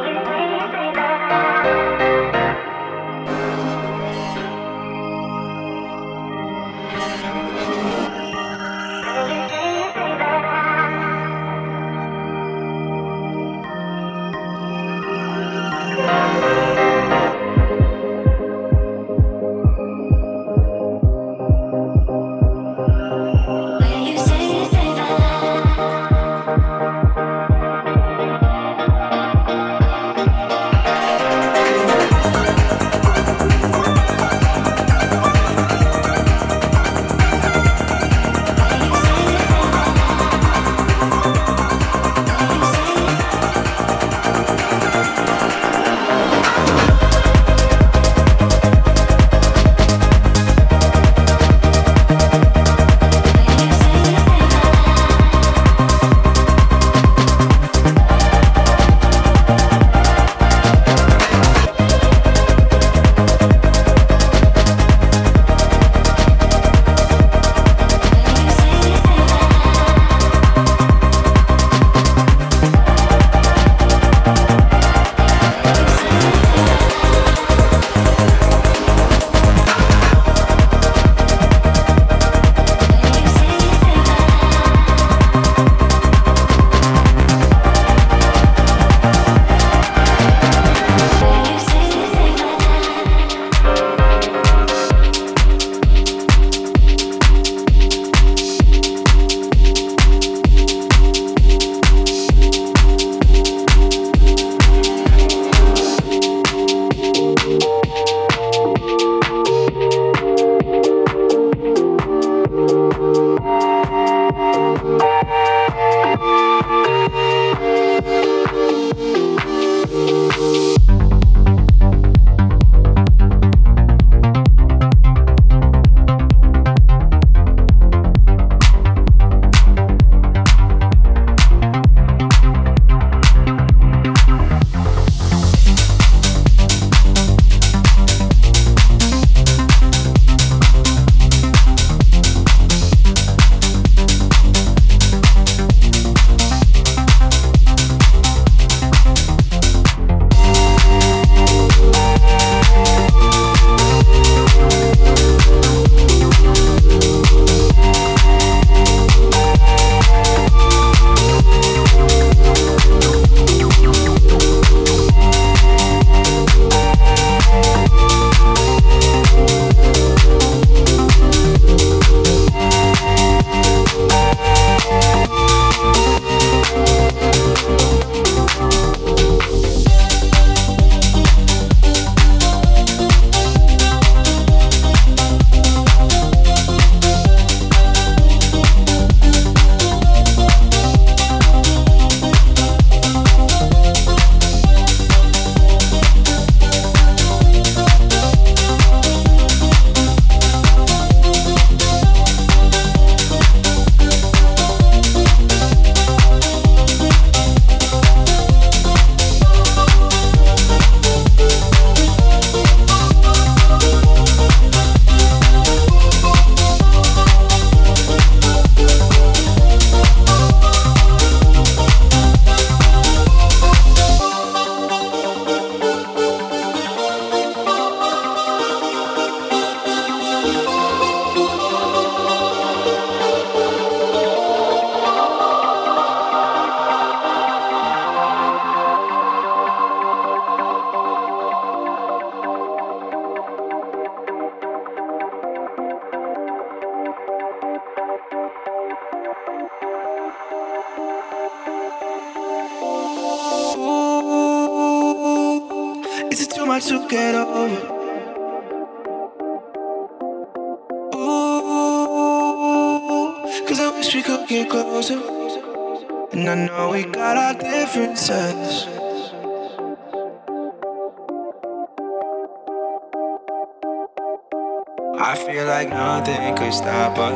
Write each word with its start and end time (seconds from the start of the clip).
All 0.00 0.06
around. 0.06 0.39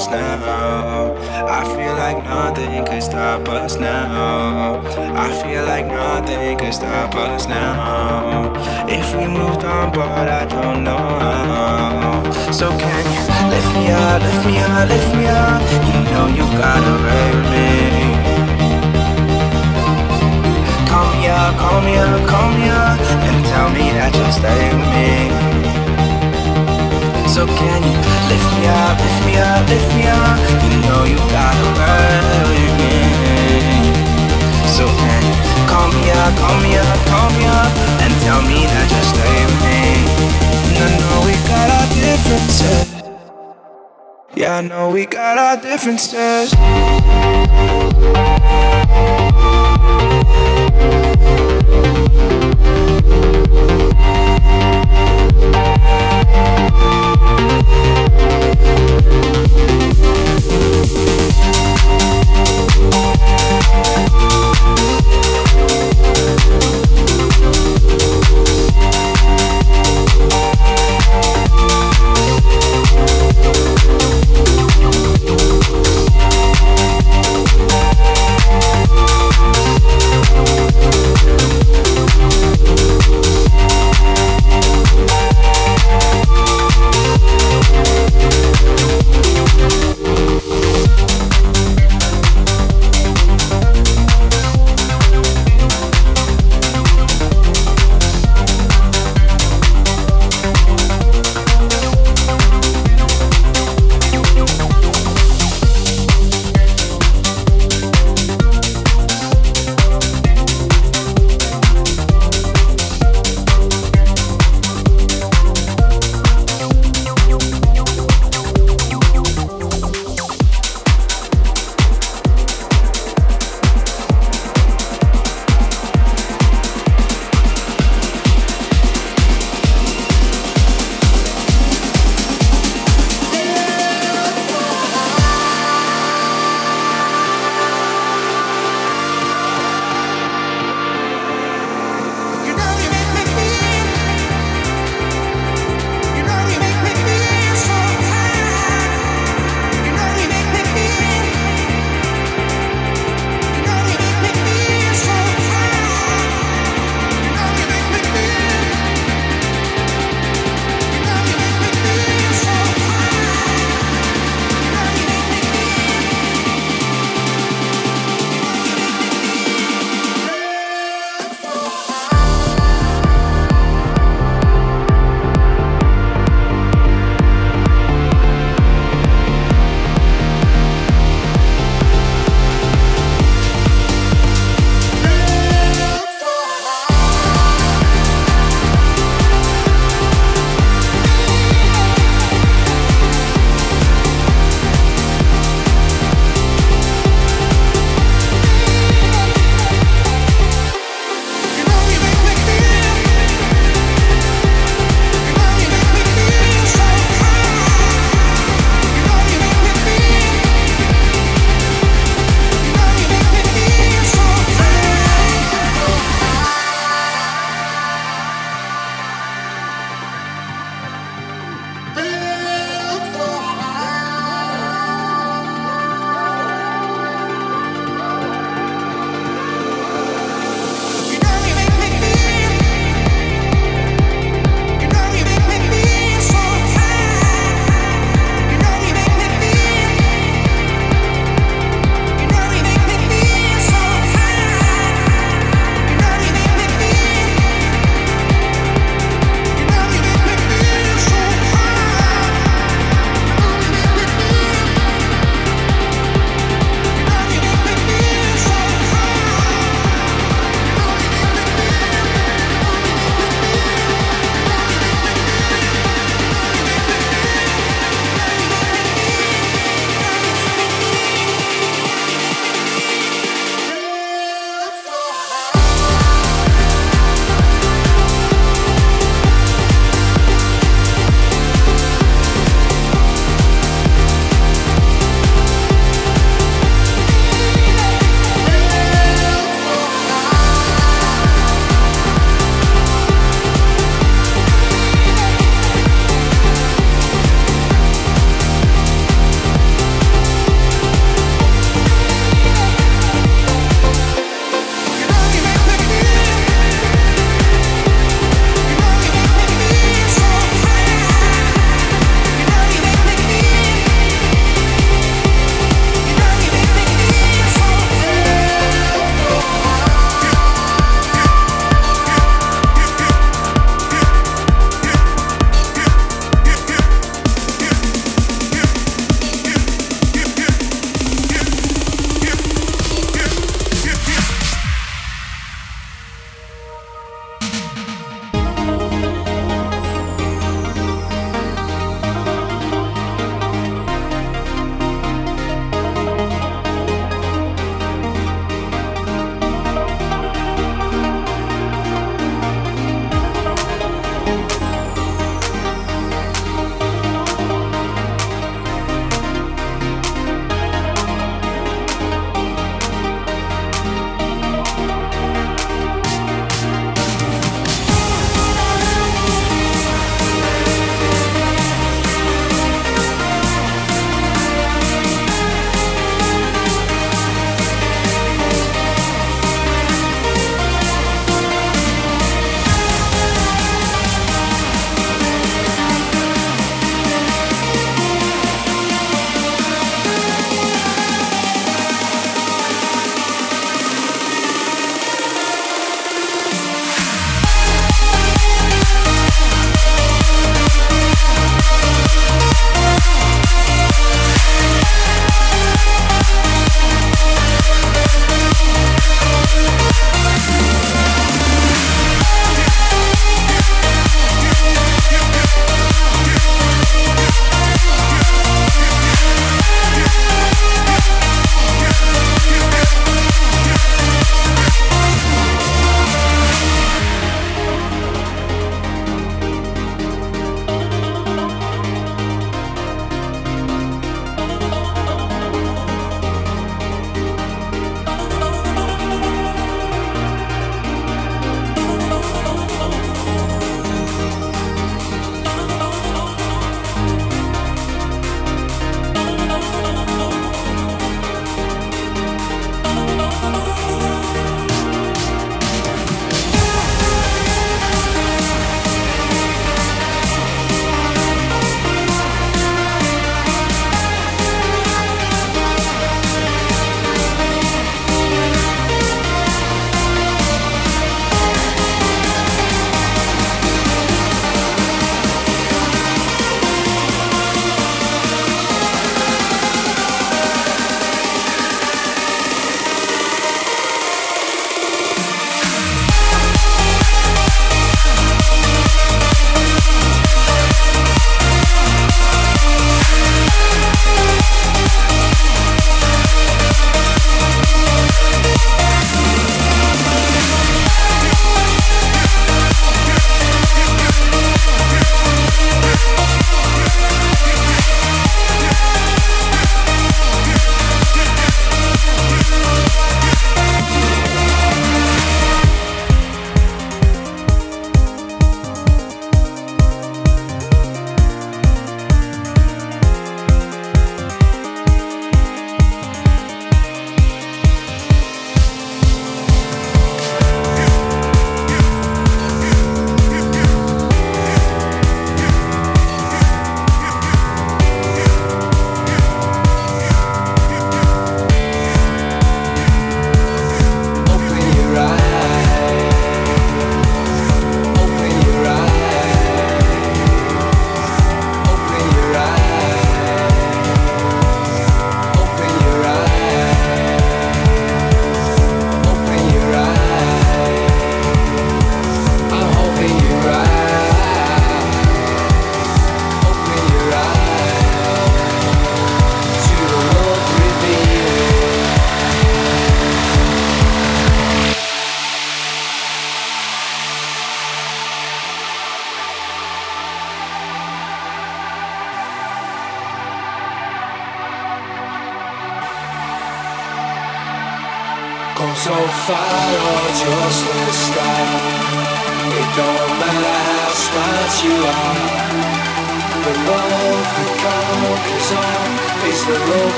Us 0.00 0.39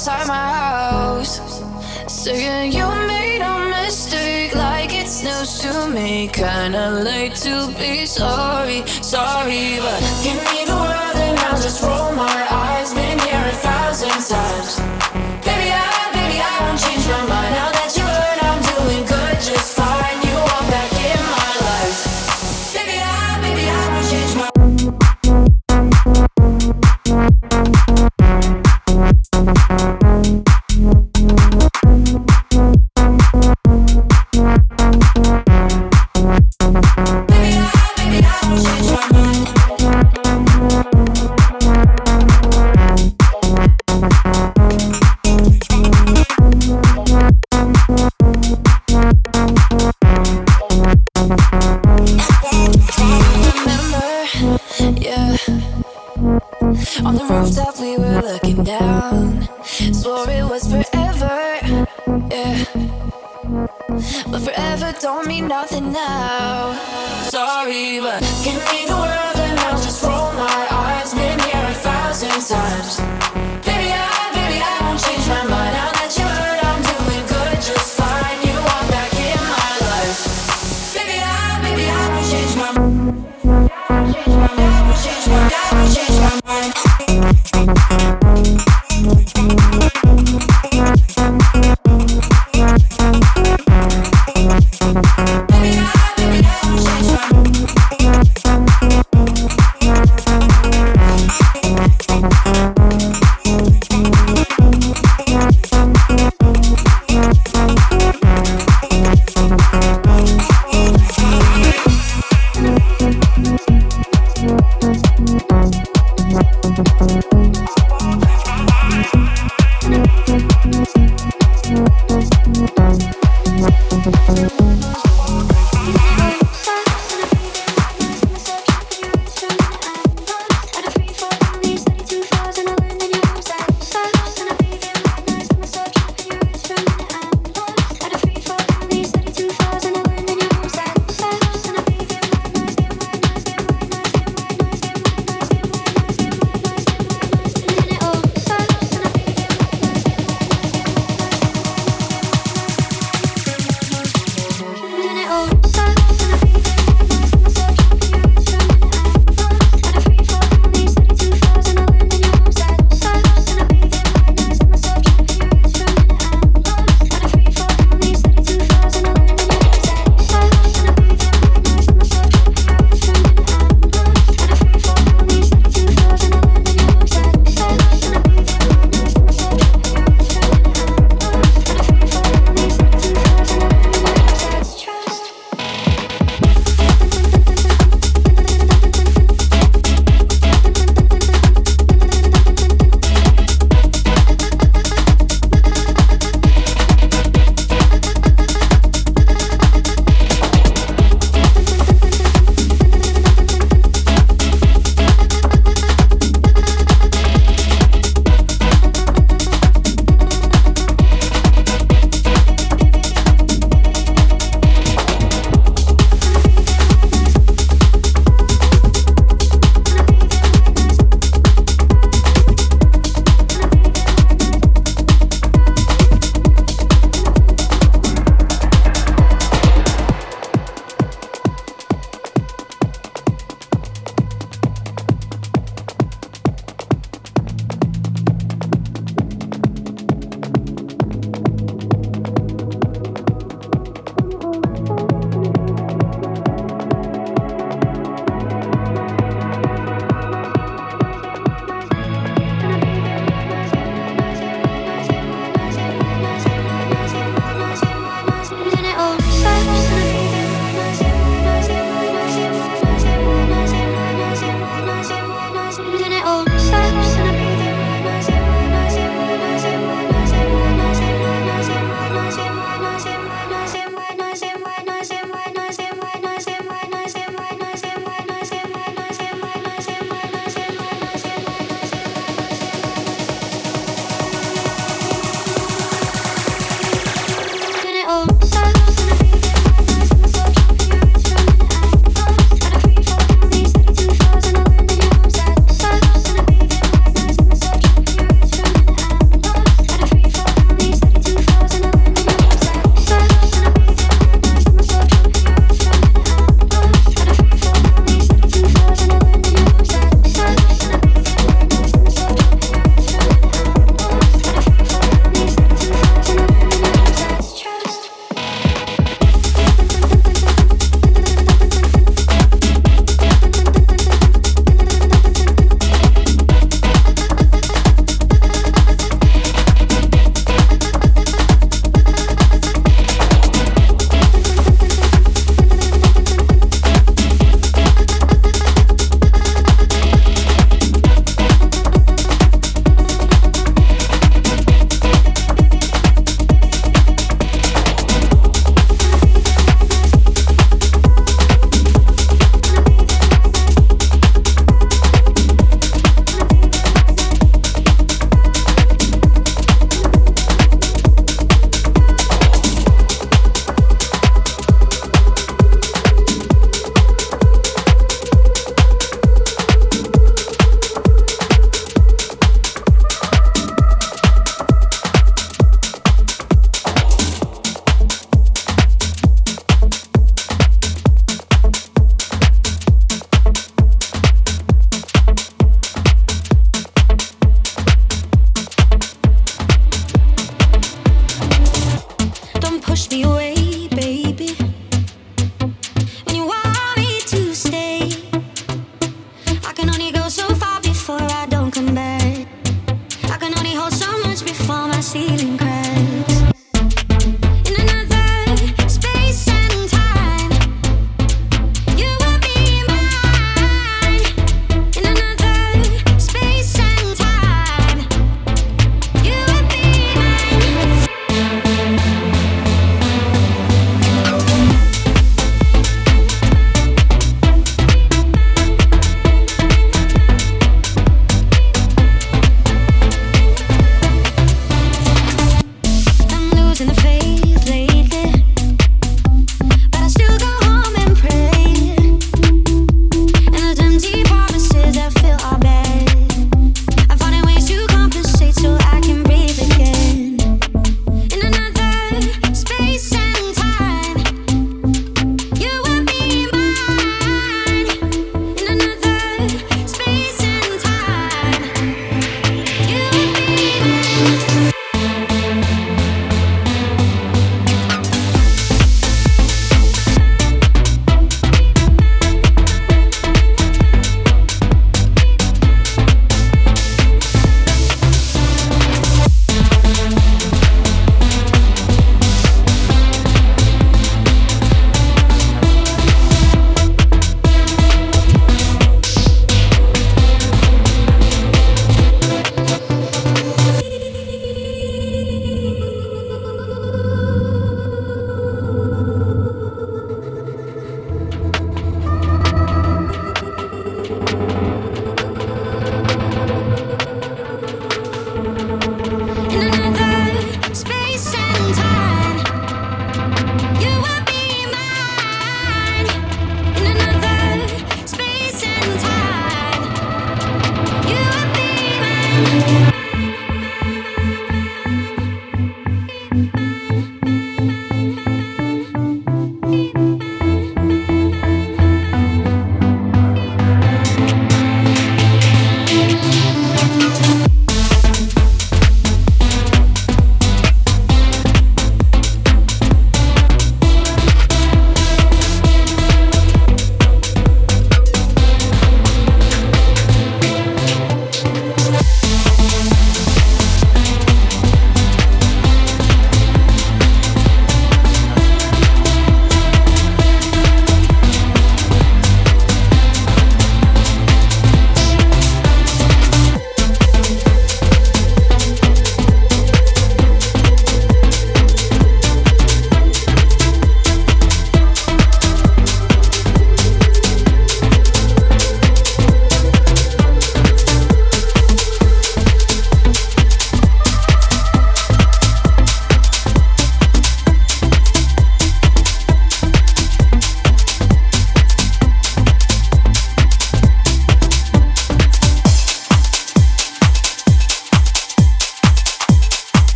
outside 0.00 0.28
my 0.28 0.48
house. 0.54 1.62
Saying 2.06 2.72
you 2.72 2.86
made 3.06 3.42
a 3.42 3.68
mistake, 3.68 4.54
like 4.54 4.94
it's 4.94 5.22
news 5.22 5.58
to 5.60 5.88
me. 5.88 6.28
Kinda 6.28 7.02
late 7.04 7.34
to 7.44 7.68
be 7.78 8.06
sorry, 8.06 8.82
sorry, 9.02 9.78
but 9.78 10.00
give 10.22 10.40
me 10.48 10.64
the 10.64 10.72
world 10.74 11.16
and 11.16 11.38
I'll 11.40 11.60
just 11.60 11.82
roll 11.82 12.12
my 12.14 12.24
eyes. 12.24 12.49